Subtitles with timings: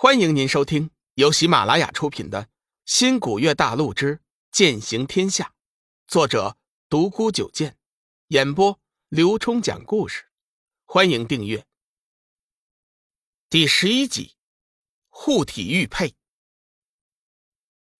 [0.00, 2.44] 欢迎您收听由喜马拉雅出品的
[2.84, 4.20] 《新古月大陆之
[4.52, 5.46] 剑行天下》，
[6.06, 6.56] 作者
[6.88, 7.76] 独孤九剑，
[8.28, 10.28] 演播刘冲讲故事。
[10.84, 11.66] 欢迎订阅。
[13.50, 14.36] 第十一集，
[15.08, 16.14] 护体玉佩，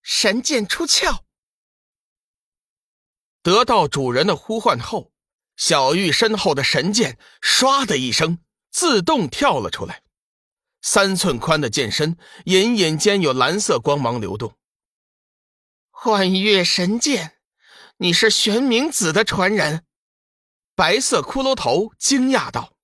[0.00, 1.24] 神剑出鞘。
[3.42, 5.10] 得到主人的呼唤后，
[5.56, 8.38] 小玉身后的神剑唰的一声
[8.70, 10.04] 自动跳了出来。
[10.80, 14.54] 三寸宽的剑身，隐隐间有蓝色光芒流动。
[15.90, 17.38] 幻月神剑，
[17.96, 19.84] 你是玄冥子的传人？
[20.76, 22.74] 白色骷髅头惊讶道：“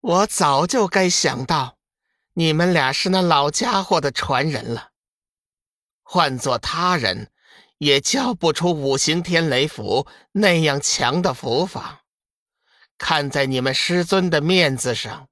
[0.00, 1.76] 我早就该想到，
[2.32, 4.92] 你们俩是那老家伙的传人了。
[6.02, 7.30] 换做他人，
[7.76, 12.04] 也教不出五行天雷符那样强的符法。
[12.96, 15.28] 看在你们师尊的面子上。”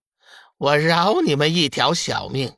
[0.58, 2.56] 我饶你们一条小命，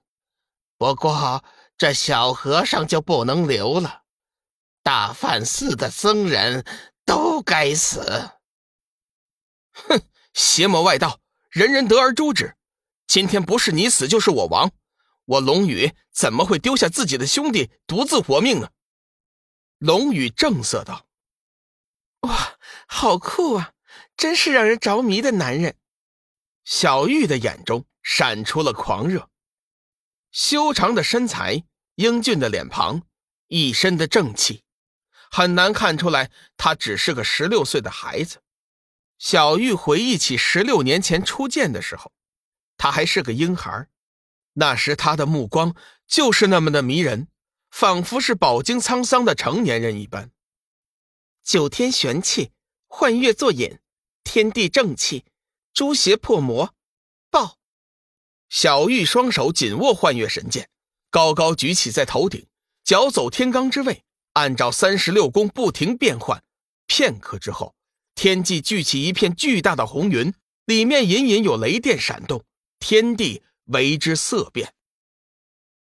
[0.76, 1.42] 不过
[1.76, 4.02] 这小和尚就不能留了。
[4.84, 6.64] 大梵寺的僧人
[7.04, 8.30] 都该死！
[9.72, 10.00] 哼，
[10.32, 11.18] 邪魔外道，
[11.50, 12.56] 人人得而诛之。
[13.08, 14.70] 今天不是你死，就是我亡。
[15.24, 18.70] 我龙宇怎么会丢下自己的兄弟独自活命呢？
[19.78, 21.06] 龙宇正色道
[22.22, 23.72] ：“哇，好酷啊！
[24.16, 25.76] 真是让人着迷的男人。”
[26.68, 29.30] 小玉的眼中闪出了狂热，
[30.30, 33.04] 修长的身材，英俊的脸庞，
[33.46, 34.64] 一身的正气，
[35.30, 38.42] 很难看出来他只是个十六岁的孩子。
[39.16, 42.12] 小玉回忆起十六年前初见的时候，
[42.76, 43.88] 他还是个婴孩，
[44.52, 45.74] 那时他的目光
[46.06, 47.28] 就是那么的迷人，
[47.70, 50.30] 仿佛是饱经沧桑的成年人一般。
[51.42, 52.52] 九天玄气，
[52.86, 53.78] 幻月作引，
[54.22, 55.24] 天地正气。
[55.72, 56.74] 诛邪破魔，
[57.30, 57.58] 爆！
[58.48, 60.70] 小玉双手紧握幻月神剑，
[61.10, 62.46] 高高举起在头顶，
[62.82, 66.42] 脚走天罡之位，按照三十六宫不停变换。
[66.86, 67.74] 片刻之后，
[68.14, 70.34] 天际聚起一片巨大的红云，
[70.64, 72.44] 里面隐隐有雷电闪动，
[72.78, 74.74] 天地为之色变。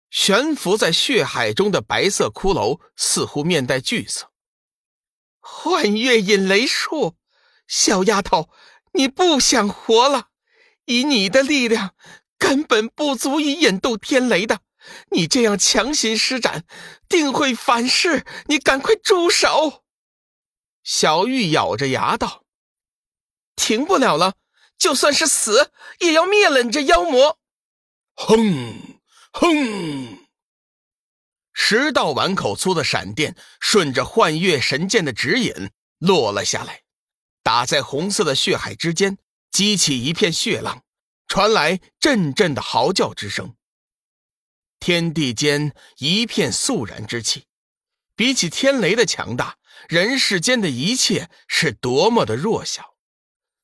[0.10, 4.32] 悬浮在血海中的白色骷髅似乎面带惧色。
[5.40, 7.16] 幻月引雷术，
[7.68, 8.50] 小丫头。
[8.98, 10.30] 你不想活了？
[10.86, 11.96] 以你的力量，
[12.38, 14.62] 根本不足以引渡天雷的。
[15.12, 16.66] 你这样强行施展，
[17.08, 18.26] 定会反噬。
[18.48, 19.84] 你赶快住手！
[20.84, 22.44] 小玉咬着牙道
[23.56, 24.36] ：“停不了了，
[24.78, 27.38] 就算是死，也要灭了你这妖魔！”
[28.16, 29.00] 哼
[29.34, 30.28] 哼，
[31.54, 36.84] 十道碗口粗的闪电顺着幻月神剑的指引落了下来。
[37.48, 39.20] 打在红色的血海之间，
[39.52, 40.84] 激起一片血浪，
[41.30, 43.56] 传来阵阵的嚎叫之声。
[44.82, 47.46] 天地间一片肃然之气，
[48.18, 49.56] 比起天雷的强大，
[49.88, 52.98] 人世间的一切是多么的弱小。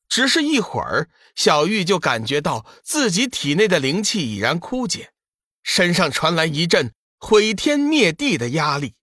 [0.08, 5.12] 只是一会儿，小玉就感觉到自己体内的灵气已然枯竭，
[5.62, 8.94] 身上传来一阵毁天灭地的压力。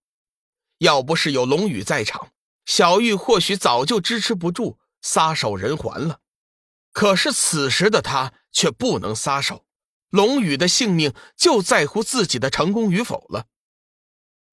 [0.78, 2.32] 要不是有龙宇在场，
[2.70, 6.20] 小玉或许早就支持不住，撒手人寰了。
[6.92, 9.64] 可是此时的他却不能撒手，
[10.10, 13.46] 龙宇的性命就在乎自己的成功与否了。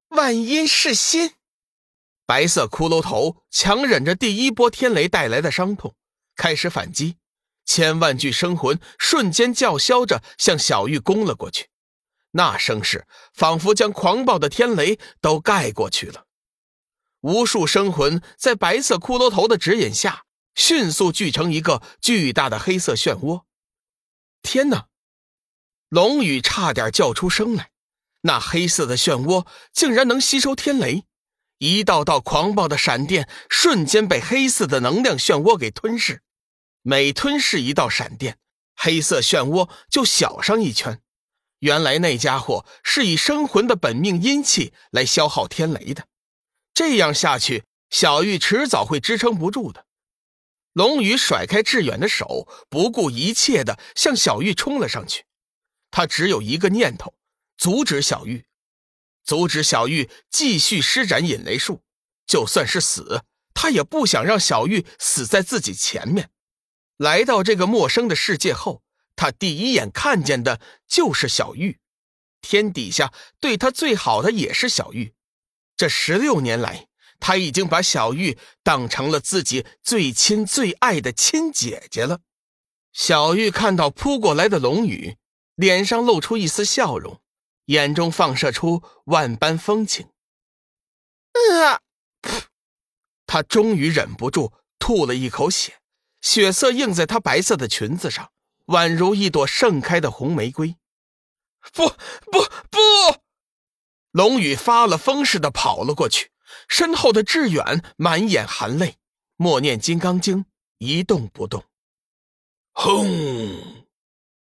[0.07, 1.35] 万阴噬心，
[2.25, 5.93] 白色骷髅头强忍着第一波天雷带来的伤痛，
[6.35, 7.17] 开始反击。
[7.65, 11.69] 千万具生魂瞬间叫嚣着向小玉攻了过去，
[12.31, 16.25] 那声势仿佛将狂暴的天雷都盖过去了。
[17.21, 20.23] 无数生魂在白色骷髅头的指引下，
[20.55, 23.43] 迅速聚成一个巨大的黑色漩涡。
[24.41, 24.87] 天哪！
[25.89, 27.71] 龙宇差点叫出声来。
[28.21, 31.05] 那黑色的漩涡竟然能吸收天雷，
[31.59, 36.21] 一道道狂暴的闪电瞬间被黑色的能量漩涡给吞噬。
[36.81, 38.37] 每吞噬一道闪电，
[38.75, 41.01] 黑色漩涡就小上一圈。
[41.59, 46.05] 原来那家伙是以生魂的本命阴气来消耗天雷的。
[46.77, 49.87] 这样下去，小玉迟早会支撑不住的。
[50.73, 55.25] 龙宇甩开志远的手，不顾一切的向小玉冲了上去。
[55.89, 57.15] 他只有一个念头：
[57.57, 58.45] 阻止小玉，
[59.23, 61.81] 阻止小玉继续施展引雷术。
[62.27, 63.23] 就算是死，
[63.55, 66.29] 他也不想让小玉死在自己前面。
[66.97, 68.83] 来到这个陌生的世界后，
[69.15, 71.79] 他第一眼看见的就是小玉。
[72.39, 75.15] 天底下对他最好的也是小玉。
[75.77, 76.87] 这十六年来，
[77.19, 82.19] 他已经把小玉当成了自己最亲最爱的亲姐姐了。
[82.91, 85.17] 小玉看到扑过来的龙宇，
[85.53, 87.21] 脸上露出一丝笑容，
[87.65, 90.09] 眼中放射出万般风情。
[91.61, 91.79] 啊！
[93.27, 95.79] 他终于忍不住吐了一口血，
[96.21, 98.31] 血色映在她白色的裙子上，
[98.67, 100.75] 宛如一朵盛开的红玫瑰。
[101.71, 101.87] 不
[102.31, 103.26] 不不！
[104.17, 106.31] 龙宇发了疯似的跑了过去，
[106.67, 108.95] 身后的志远满眼含泪，
[109.35, 110.39] 默念《金刚经》，
[110.79, 111.63] 一动不动。
[112.73, 113.05] 轰！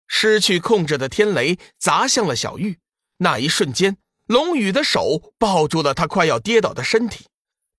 [0.05, 2.77] 失去控制的天雷砸向了小玉，
[3.17, 3.97] 那一瞬间，
[4.27, 7.25] 龙宇的手抱住了他快要跌倒的身体，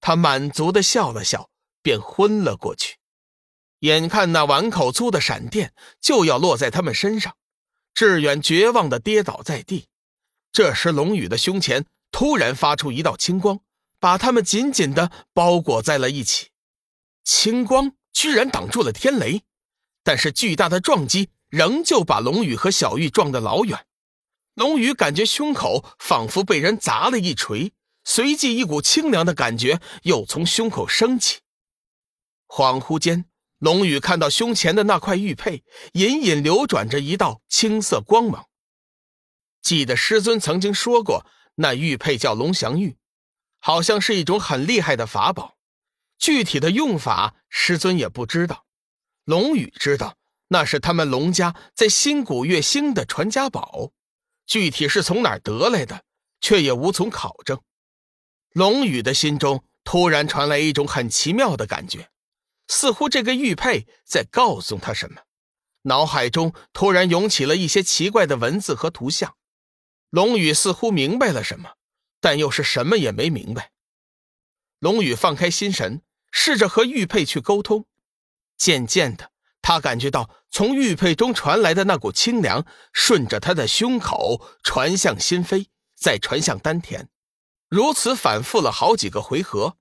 [0.00, 1.48] 他满足的笑了笑，
[1.80, 2.96] 便昏了过去。
[3.78, 7.36] 眼看那碗口粗的闪电就要落在他们身上。
[7.94, 9.86] 志远绝望的跌倒在地，
[10.54, 13.58] 这时龙宇的胸前突然发出一道青光，
[13.98, 16.50] 把他们紧紧的包裹在了一起。
[17.24, 19.42] 青光居然挡住了天雷，
[20.04, 23.84] 但是巨大的撞击仍旧把龙宇和小玉撞得老远。
[24.54, 27.72] 龙宇感觉胸口仿佛被人砸了一锤，
[28.04, 31.40] 随即一股清凉的感觉又从胸口升起。
[32.46, 33.24] 恍惚间。
[33.58, 35.64] 龙宇看到胸前的那块玉佩，
[35.94, 38.46] 隐隐流转着一道青色光芒。
[39.64, 42.98] 记得师尊曾经说过，那玉佩叫龙翔玉，
[43.58, 45.56] 好像是一种很厉害的法宝。
[46.18, 48.66] 具体的用法，师尊也不知道。
[49.24, 50.18] 龙宇知道，
[50.48, 53.92] 那是他们龙家在新古月星的传家宝，
[54.46, 56.04] 具体是从哪儿得来的，
[56.42, 57.58] 却也无从考证。
[58.52, 62.10] 龙宇的心中突然传来一种很奇妙的感觉。
[62.68, 65.22] 似乎这个玉佩在告诉他什么，
[65.82, 69.34] 脑海中突然涌起了一些奇怪的文字和图像。
[70.14, 71.74] 龙宇似乎明白了什么，
[72.20, 73.72] 但又是什么也没明白。
[74.78, 77.86] 龙宇放开心神，试着和玉佩去沟通。
[78.56, 85.66] 渐渐的，他感觉到从玉佩中传来的那股清凉，顺着他的胸口传向心扉，
[85.96, 87.08] 再传向丹田，
[87.68, 89.78] 如此反复了好几个回合。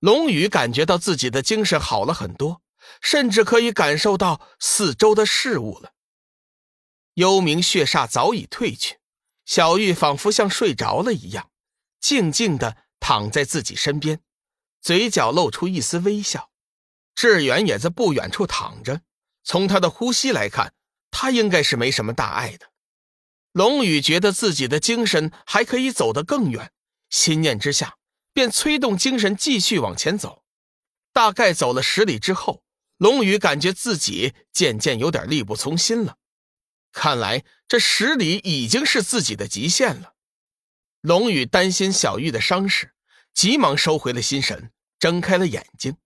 [0.00, 2.60] 龙宇感觉到自己的精神好了很多，
[3.00, 5.92] 甚至可以感受到四周的事物了。
[7.14, 8.98] 幽冥血煞早已退去，
[9.46, 11.50] 小玉仿佛像睡着了一样，
[11.98, 14.20] 静静的躺在自己身边，
[14.82, 16.50] 嘴角露出一丝微笑。
[17.14, 19.00] 志远也在不远处躺着，
[19.42, 20.74] 从他的呼吸来看，
[21.10, 22.66] 他应该是没什么大碍的。
[23.52, 26.72] 龙宇觉得自己的精神还可以走得更远，
[27.08, 27.96] 心念之下。
[28.34, 30.42] 便催动精神继续往前走，
[31.14, 32.62] 大概走了十里之后，
[32.98, 36.18] 龙宇感觉自己渐渐有点力不从心了。
[36.96, 40.14] 看来这十里已经是自己的极限了。
[41.02, 42.94] 龙宇担心小玉的伤势，
[43.34, 45.98] 急忙收回了心神，睁开了眼睛。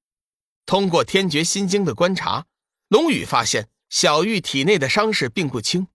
[0.66, 2.46] 通过天绝心经的观察，
[2.88, 5.86] 龙宇发现小玉体内的伤势并不轻，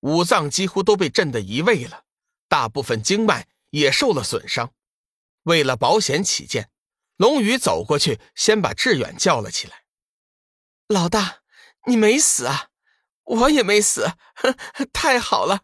[0.00, 2.04] 五脏几乎都被震得移位了，
[2.48, 4.72] 大部分经脉也受了损伤。
[5.42, 6.70] 为了保险起见，
[7.18, 9.82] 龙宇走过去，先把志远叫了起来。
[10.88, 11.42] 老大，
[11.86, 12.69] 你没死啊？
[13.30, 14.12] 我也没死，
[14.92, 15.62] 太好了！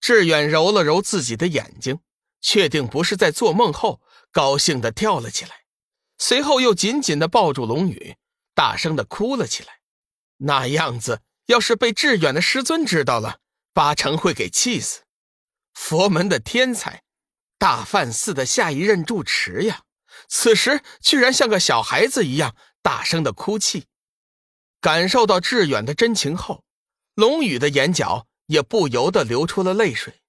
[0.00, 2.00] 志远揉了揉自己的眼睛，
[2.40, 4.00] 确定不是在做梦后，
[4.32, 5.64] 高兴的跳了起来，
[6.18, 8.16] 随后又紧紧的抱住龙宇，
[8.54, 9.80] 大声的哭了起来。
[10.38, 13.40] 那样子，要是被志远的师尊知道了，
[13.72, 15.02] 八成会给气死。
[15.74, 17.02] 佛门的天才。
[17.58, 19.84] 大梵寺的下一任住持呀，
[20.28, 23.86] 此时居然像个小孩子一样大声的哭泣。
[24.78, 26.64] 感受到志远的真情后，
[27.16, 30.20] 龙宇的眼角也不由得流出了泪水。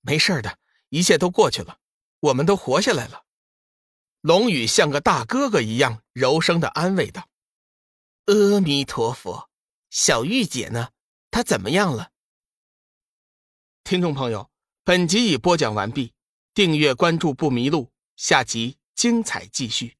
[0.00, 0.58] 没事的，
[0.88, 1.78] 一切都过去了，
[2.18, 3.24] 我们都活下来了。
[4.22, 7.28] 龙宇像个大哥哥一样柔声的安慰道
[8.24, 9.50] ：“阿弥陀佛，
[9.90, 10.92] 小玉姐呢？
[11.30, 12.10] 她怎么样了？”
[13.84, 14.50] 听众朋友，
[14.84, 16.14] 本集已播讲完毕。
[16.54, 19.96] 订阅关注不迷路，下集精彩继续。